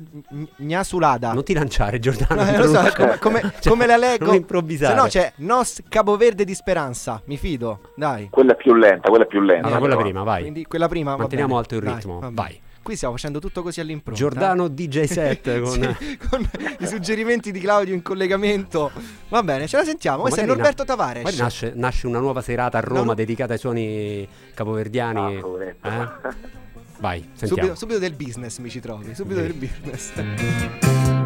Gnasulada. 0.55 1.33
Non 1.33 1.43
ti 1.43 1.53
lanciare, 1.53 1.97
Giordano. 1.99 2.47
No, 2.59 2.65
so, 2.65 2.93
come, 2.95 3.17
come, 3.19 3.41
cioè, 3.59 3.71
come, 3.71 3.85
la 3.85 3.95
leggo. 3.95 4.25
Non 4.25 4.35
improvvisare. 4.35 4.93
Se 4.93 5.01
no 5.01 5.07
c'è 5.07 5.33
Nos 5.37 5.81
Capoverde 5.87 6.43
di 6.43 6.53
Speranza. 6.53 7.21
Mi 7.25 7.37
fido, 7.37 7.91
dai. 7.95 8.27
Quella 8.29 8.53
è 8.53 8.55
più 8.55 8.73
lenta, 8.73 9.07
quella 9.09 9.23
è 9.23 9.27
più 9.27 9.39
lenta. 9.39 9.67
Allora, 9.67 9.79
quella 9.79 9.97
prima, 9.97 10.23
vai. 10.23 10.41
Quindi 10.41 10.65
quella 10.65 10.87
prima. 10.87 11.15
Manteniamo 11.15 11.57
alto 11.57 11.75
il 11.75 11.81
ritmo. 11.81 12.08
Dai, 12.08 12.08
vai. 12.31 12.59
Qui 12.81 12.95
stiamo 12.95 13.13
facendo 13.13 13.39
tutto 13.39 13.61
così 13.61 13.81
all'impronta. 13.81 14.19
Giordano 14.19 14.67
DJ 14.67 15.03
set 15.03 15.59
con... 15.61 15.95
sì, 15.99 16.17
con 16.29 16.49
i 16.79 16.87
suggerimenti 16.87 17.51
di 17.51 17.59
Claudio 17.59 17.93
in 17.93 18.01
collegamento. 18.01 18.91
Va 19.27 19.43
bene, 19.43 19.67
ce 19.67 19.77
la 19.77 19.83
sentiamo. 19.83 20.21
Questo 20.21 20.39
è 20.39 20.45
Norberto 20.45 20.85
Tavares. 20.85 21.23
Poi 21.23 21.35
nasce, 21.35 21.73
nasce, 21.75 22.07
una 22.07 22.19
nuova 22.19 22.41
serata 22.41 22.77
a 22.77 22.81
Roma 22.81 22.99
no, 22.99 23.05
no. 23.07 23.13
dedicata 23.13 23.53
ai 23.53 23.59
suoni 23.59 24.27
capoverdiani. 24.53 25.41
Ah, 25.81 26.21
eh? 26.23 26.57
Vai, 26.99 27.29
sentiamo. 27.33 27.47
Subito, 27.47 27.75
subito, 27.75 27.99
del 27.99 28.13
business 28.13 28.57
mi 28.57 28.69
ci 28.69 28.79
trovi, 28.79 29.13
subito 29.15 29.39
sì. 29.41 29.47
del 29.47 29.53
business. 29.53 31.18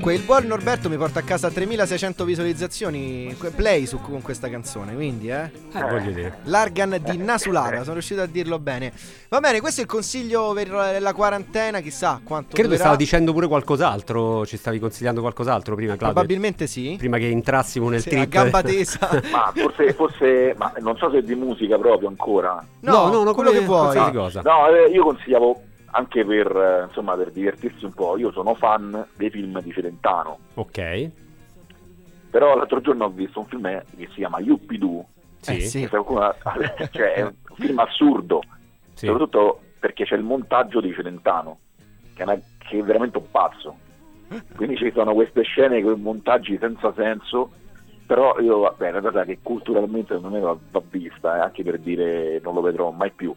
Comunque 0.00 0.14
il 0.18 0.26
buon 0.26 0.46
Norberto 0.46 0.88
mi 0.88 0.96
porta 0.96 1.18
a 1.18 1.22
casa 1.22 1.50
3600 1.50 2.24
visualizzazioni 2.24 3.36
play 3.54 3.84
su, 3.84 4.00
con 4.00 4.22
questa 4.22 4.48
canzone, 4.48 4.94
quindi 4.94 5.28
eh. 5.28 5.50
eh 5.74 5.80
voglio 5.82 6.10
dire. 6.10 6.38
L'argan 6.44 6.98
di 7.04 7.18
Nasulada, 7.18 7.82
sono 7.82 7.92
riuscito 7.92 8.22
a 8.22 8.26
dirlo 8.26 8.58
bene. 8.58 8.94
Va 9.28 9.40
bene, 9.40 9.60
questo 9.60 9.80
è 9.80 9.84
il 9.84 9.90
consiglio 9.90 10.54
per 10.54 10.96
la 10.98 11.12
quarantena, 11.12 11.80
chissà 11.80 12.18
quanto 12.24 12.54
Credo 12.54 12.68
durerà. 12.68 12.76
che 12.76 12.78
stavo 12.78 12.96
dicendo 12.96 13.34
pure 13.34 13.46
qualcos'altro, 13.46 14.46
ci 14.46 14.56
stavi 14.56 14.78
consigliando 14.78 15.20
qualcos'altro 15.20 15.74
prima 15.74 15.96
Claudio. 15.96 16.14
Probabilmente 16.14 16.66
sì. 16.66 16.94
Prima 16.96 17.18
che 17.18 17.28
entrassimo 17.28 17.90
nel 17.90 18.00
sì, 18.00 18.08
trip. 18.08 18.22
A 18.22 18.24
gamba 18.24 18.62
tesa. 18.64 18.98
ma 19.30 19.52
forse, 19.54 19.92
forse 19.92 20.54
ma 20.56 20.72
non 20.78 20.96
so 20.96 21.10
se 21.10 21.18
è 21.18 21.22
di 21.22 21.34
musica 21.34 21.76
proprio 21.76 22.08
ancora. 22.08 22.58
No, 22.80 23.10
no, 23.10 23.22
no, 23.22 23.34
quello 23.34 23.50
che 23.50 23.60
vuoi. 23.60 23.94
No, 23.96 24.66
eh, 24.66 24.88
io 24.90 25.02
consigliavo 25.02 25.64
anche 25.90 26.24
per, 26.24 26.54
eh, 26.54 26.84
insomma, 26.86 27.16
per 27.16 27.30
divertirsi 27.30 27.84
un 27.84 27.92
po'. 27.92 28.16
Io 28.18 28.32
sono 28.32 28.54
fan 28.54 29.06
dei 29.16 29.30
film 29.30 29.60
di 29.60 29.72
Celentano. 29.72 30.38
Ok. 30.54 31.10
Però 32.30 32.56
l'altro 32.56 32.80
giorno 32.80 33.06
ho 33.06 33.10
visto 33.10 33.40
un 33.40 33.46
film 33.46 33.82
che 33.96 34.06
si 34.08 34.16
chiama 34.16 34.38
Yuppidoo. 34.38 35.06
Sì. 35.40 35.56
Eh, 35.56 35.60
sì. 35.60 35.88
cioè, 35.90 37.12
è 37.14 37.22
un 37.22 37.34
film 37.56 37.78
assurdo, 37.78 38.42
sì. 38.92 39.06
soprattutto 39.06 39.60
perché 39.78 40.04
c'è 40.04 40.14
il 40.14 40.22
montaggio 40.22 40.80
di 40.80 40.92
Celentano, 40.92 41.58
che 42.14 42.22
è, 42.22 42.24
una, 42.24 42.38
che 42.58 42.78
è 42.78 42.82
veramente 42.82 43.18
un 43.18 43.30
pazzo. 43.30 43.76
Quindi 44.54 44.76
ci 44.76 44.92
sono 44.94 45.12
queste 45.12 45.42
scene 45.42 45.82
con 45.82 46.00
montaggi 46.00 46.56
senza 46.58 46.92
senso, 46.94 47.50
però 48.06 48.38
io, 48.38 48.60
vabbè, 48.60 48.86
è 48.86 48.90
una 48.90 49.00
cosa 49.00 49.24
che 49.24 49.38
culturalmente 49.42 50.14
secondo 50.14 50.36
me 50.36 50.42
va, 50.42 50.56
va 50.70 50.82
vista, 50.88 51.36
eh, 51.36 51.40
anche 51.40 51.64
per 51.64 51.78
dire 51.78 52.38
non 52.42 52.54
lo 52.54 52.60
vedrò 52.60 52.90
mai 52.90 53.10
più. 53.10 53.34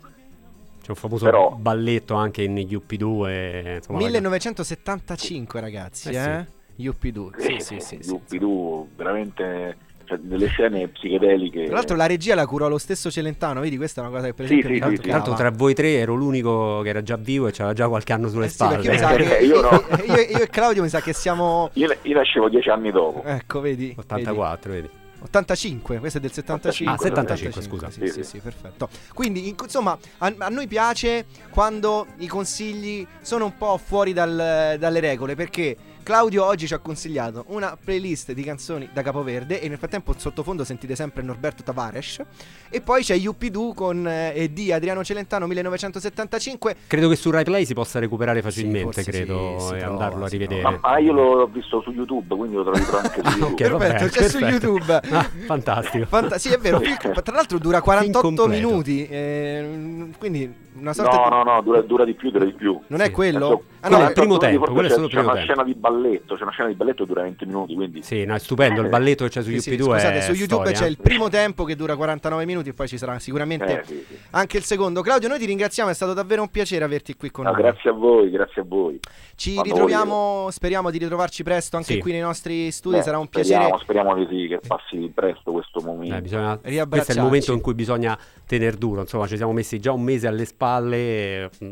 C'è 0.84 0.90
un 0.90 0.96
famoso 0.96 1.24
Però... 1.24 1.56
balletto 1.58 2.14
anche 2.16 2.44
in 2.44 2.56
UP2. 2.56 3.76
Insomma, 3.78 4.00
1975, 4.00 5.60
ragazzi, 5.62 6.10
eh? 6.10 6.16
eh? 6.18 6.46
Sì. 6.76 6.88
UP2, 6.90 7.30
sì, 7.38 7.80
sì, 7.80 7.80
sì, 7.80 8.12
UP2 8.12 8.84
veramente 8.98 9.78
cioè, 10.06 10.18
delle 10.18 10.48
scene 10.48 10.88
psichedeliche. 10.90 11.64
Tra 11.66 11.76
l'altro 11.76 11.96
la 11.96 12.06
regia 12.08 12.36
la 12.36 12.46
curò 12.46 12.68
lo 12.68 12.78
stesso 12.80 13.10
Celentano, 13.10 13.62
vedi 13.62 13.78
questa 13.78 14.02
è 14.02 14.06
una 14.06 14.14
cosa 14.14 14.26
che 14.28 14.34
per 14.34 14.48
Sì, 14.48 14.58
esempio 14.60 14.74
sì, 14.76 14.80
l'altro, 14.82 14.96
sì, 14.98 15.08
tra 15.08 15.18
l'altro 15.18 15.34
tra 15.36 15.52
voi 15.52 15.74
tre 15.74 15.94
ero 15.94 16.16
l'unico 16.16 16.82
che 16.82 16.90
era 16.90 17.02
già 17.02 17.16
vivo 17.16 17.48
e 17.48 17.52
c'aveva 17.52 17.74
già 17.74 17.88
qualche 17.88 18.12
anno 18.12 18.28
sulle 18.28 18.46
Eh 18.46 18.50
sì, 18.50 18.56
spalle. 18.56 18.76
perché 18.76 18.90
mi 18.92 18.98
sa 18.98 19.16
che 19.16 19.46
Io 19.46 19.62
no. 19.62 19.70
io, 20.06 20.14
io 20.16 20.42
e 20.42 20.48
Claudio 20.50 20.82
mi 20.82 20.90
sa 20.90 21.00
che 21.00 21.14
siamo 21.14 21.70
Io, 21.74 21.96
io 22.02 22.14
nascevo 22.18 22.50
dieci 22.50 22.70
anni 22.70 22.92
dopo. 22.92 23.24
ecco, 23.24 23.62
vedi. 23.62 23.94
84, 23.98 24.72
vedi. 24.72 24.82
vedi. 24.88 25.02
85, 25.24 26.00
questo 26.00 26.18
è 26.18 26.22
del 26.22 26.32
75. 26.34 26.94
Ah, 26.94 26.98
75, 26.98 27.62
scusa. 27.62 27.90
Sì, 27.90 28.08
sì, 28.08 28.14
Sì, 28.14 28.24
sì, 28.24 28.38
perfetto. 28.40 28.90
Quindi, 29.14 29.48
in- 29.48 29.56
insomma, 29.62 29.98
a, 30.20 30.34
a 30.38 30.50
noi 30.50 30.68
piace 30.68 31.26
quando 31.50 32.08
i 32.18 32.28
consigli 32.28 33.06
sono 33.22 33.46
un 33.46 33.58
po' 33.58 33.80
fuori 33.84 34.12
dal- 34.14 34.76
dalle 34.78 35.00
regole, 35.00 35.36
perché 35.36 35.76
Claudio 36.04 36.44
oggi 36.46 36.68
ci 36.68 36.74
ha 36.74 36.80
consigliato 36.80 37.46
una 37.48 37.78
playlist 37.82 38.34
di 38.34 38.44
canzoni 38.44 38.90
da 38.94 39.02
Capoverde 39.02 39.62
e 39.62 39.70
nel 39.70 39.78
frattempo 39.78 40.12
in 40.12 40.20
sottofondo 40.20 40.64
sentite 40.66 40.96
sempre 40.96 41.24
Norberto 41.24 41.64
Tavares 41.64 42.22
e 42.70 42.82
poi 42.82 43.04
c'è 43.04 43.16
Yuppidoo 43.16 43.74
con 43.74 44.06
eh, 44.08 44.52
di 44.52 44.72
Adriano 44.74 45.04
Celentano 45.04 45.48
1975 45.48 46.76
Credo 46.88 47.08
che 47.10 47.16
su 47.16 47.30
Rai 47.32 47.44
Play 47.46 47.66
si 47.66 47.74
possa 47.74 48.00
recuperare 48.00 48.42
facilmente, 48.42 48.92
forse 48.92 49.04
credo, 49.10 49.58
sì, 49.60 49.76
e 49.76 49.78
trova, 49.80 49.92
andarlo 49.92 50.26
a 50.26 50.28
rivedere. 50.28 50.62
Ma, 50.62 50.78
ma 50.82 50.98
io 50.98 51.14
l'ho 51.14 51.48
visto 51.48 51.82
su 51.82 51.92
YouTube, 51.92 52.36
quindi 52.36 52.56
lo 52.58 52.64
troverò 52.64 52.98
anche 52.98 53.22
su 53.24 53.28
Ah, 53.28 53.36
YouTube. 53.38 53.66
ok, 53.66 53.72
va 53.72 53.78
Perfetto, 53.78 54.06
c'è 54.12 54.30
su 54.30 54.40
perfetto. 54.40 54.66
YouTube. 54.68 54.94
Ah, 55.12 55.30
fantastico. 55.46 56.06
Fanta- 56.06 56.38
sì, 56.38 56.50
è 56.50 56.58
vero. 56.58 56.82
tra 57.24 57.34
l'altro 57.36 57.58
dura 57.60 57.82
48 57.82 58.20
completo. 58.28 58.50
minuti. 58.68 59.08
eh, 59.08 60.10
quindi 60.18 60.54
una 60.76 60.94
sorta 60.94 61.18
No, 61.18 61.24
di. 61.24 61.30
no, 61.30 61.44
no, 61.44 61.62
dura, 61.62 61.82
dura 61.82 62.06
di 62.06 62.14
più, 62.14 62.32
dura 62.32 62.46
di 62.46 62.54
più. 62.54 62.80
Non 62.88 63.02
è 63.02 63.06
Sì. 63.06 63.12
quello? 63.12 63.46
Adesso- 63.46 63.64
Ah, 63.84 63.88
Quello 63.88 63.98
no, 64.02 64.06
è 64.06 64.08
il 64.08 64.16
primo 64.16 64.38
tempo, 64.38 64.72
quello 64.72 64.80
è 64.80 64.84
c'è, 64.84 64.94
solo 64.94 65.06
il 65.08 65.12
c'è 65.12 65.18
primo 65.18 65.32
una 65.34 65.40
tempo. 65.42 65.54
scena 65.54 65.64
di 65.68 65.78
balletto, 65.78 66.36
c'è 66.36 66.42
una 66.44 66.52
scena 66.52 66.68
di 66.70 66.74
balletto 66.76 67.04
che 67.04 67.08
dura 67.10 67.22
20 67.24 67.46
minuti, 67.46 67.74
quindi 67.76 68.02
Sì, 68.02 68.24
no, 68.24 68.34
è 68.34 68.40
stupendo. 68.40 68.80
Il 68.82 68.88
balletto 68.88 69.26
che 69.26 69.30
c'è 69.30 69.42
su 69.44 69.50
Sì, 69.50 69.60
sì, 69.60 69.70
UP2 69.72 69.84
scusate, 69.84 70.18
è 70.20 70.22
su 70.22 70.32
YouTube 70.32 70.62
storia. 70.64 70.80
c'è 70.80 70.88
il 70.88 70.98
primo 70.98 71.28
tempo 71.28 71.66
che 71.66 71.76
dura 71.76 71.98
49 71.98 72.46
minuti 72.46 72.70
e 72.70 72.74
poi 72.74 72.88
ci 72.88 72.98
sarà 72.98 73.20
sicuramente 73.20 73.82
eh, 73.82 73.84
sì, 73.84 74.06
sì. 74.08 74.18
anche 74.32 74.56
il 74.56 74.64
secondo. 74.64 75.02
Claudio, 75.02 75.28
noi 75.28 75.38
ti 75.38 75.46
ringraziamo, 75.48 75.90
è 75.90 75.94
stato 75.94 76.14
davvero 76.14 76.42
un 76.44 76.48
piacere 76.50 76.86
averti 76.86 77.16
qui 77.18 77.30
con 77.30 77.44
No, 77.44 77.52
noi. 77.52 77.62
grazie 77.62 77.90
a 77.90 77.94
voi, 77.94 78.30
grazie 78.30 78.62
a 78.62 78.66
voi. 78.66 79.00
Ci 79.36 79.54
Quando 79.56 79.74
ritroviamo, 79.74 80.48
speriamo 80.50 80.90
di 80.90 80.98
ritrovarci 81.00 81.44
presto 81.44 81.76
anche 81.76 81.94
Sì. 81.96 82.00
qui 82.00 82.14
nei 82.14 82.22
nostri 82.22 82.72
studi, 82.72 82.96
Beh, 82.98 83.02
sarà 83.04 83.18
un 83.18 83.26
speriamo, 83.26 83.64
piacere. 83.66 83.84
Speriamo 83.84 84.16
di 84.16 84.28
sì, 84.30 84.48
che 84.48 84.60
passi 84.66 85.12
presto 85.14 85.52
questo 85.52 85.82
momento. 85.82 86.16
Eh, 86.16 86.22
bisogna- 86.22 86.58
questo 86.88 87.12
è 87.12 87.16
il 87.16 87.22
momento 87.22 87.52
in 87.52 87.60
cui 87.60 87.74
bisogna 87.74 88.18
tener 88.48 88.76
duro. 88.76 89.02
Insomma, 89.02 89.28
ci 89.28 89.36
siamo 89.36 89.52
messi 89.52 89.78
già 89.82 89.92
un 89.92 90.04
mese 90.04 90.28
alle 90.28 90.46
spalle. 90.46 90.62
E, 90.94 91.50
mh, 91.60 91.72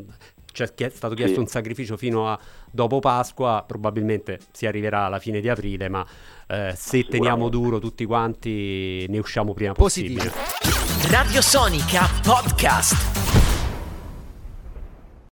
Ci 0.53 0.63
è 0.63 0.73
chie- 0.73 0.89
stato 0.89 1.15
chiesto 1.15 1.35
Sì. 1.35 1.39
un 1.39 1.47
sacrificio 1.47 1.95
fino 1.95 2.29
a 2.29 2.37
dopo 2.69 2.99
Pasqua. 2.99 3.63
Probabilmente 3.65 4.37
si 4.51 4.65
arriverà 4.65 5.05
alla 5.05 5.19
fine 5.19 5.39
di 5.39 5.47
aprile. 5.47 5.87
Ma 5.87 6.05
eh, 6.47 6.73
se 6.75 7.05
teniamo 7.05 7.47
duro 7.47 7.79
tutti 7.79 8.03
quanti, 8.05 9.05
ne 9.07 9.17
usciamo 9.17 9.53
prima 9.53 9.71
Positivi. 9.71 10.15
possibile. 10.15 11.09
Radio 11.09 11.41
Sonica 11.41 12.05
Podcast. 12.21 13.30